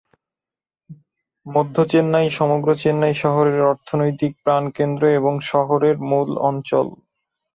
মধ্য 1.45 1.75
চেন্নাই 1.91 2.27
সমগ্র 2.31 2.69
চেন্নাই 2.75 3.15
শহরের 3.23 3.59
অর্থনৈতিক 3.71 4.31
প্রাণকেন্দ্র 4.43 5.03
এবং 5.19 5.33
শহরের 5.51 5.95
মূল 6.09 6.29
অঞ্চল। 6.41 6.87